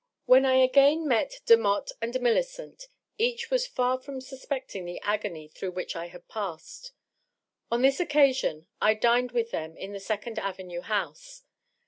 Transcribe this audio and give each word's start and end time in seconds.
When 0.25 0.45
I 0.45 0.55
again 0.55 1.07
met 1.07 1.41
Demotte 1.45 1.91
and 2.01 2.19
Millicent, 2.21 2.87
each 3.19 3.51
was 3.51 3.67
far 3.67 3.99
from 3.99 4.19
sus 4.19 4.43
pecting 4.45 4.83
the 4.85 4.99
agony 5.01 5.47
through 5.47 5.73
which 5.73 5.95
I 5.95 6.07
had 6.07 6.27
passed. 6.27 6.93
On 7.69 7.83
this 7.83 7.99
occasion 7.99 8.65
I 8.81 8.95
dined 8.95 9.31
with 9.31 9.51
them 9.51 9.77
in 9.77 9.93
the 9.93 9.99
Second 9.99 10.39
Avenue 10.39 10.81
house. 10.81 11.43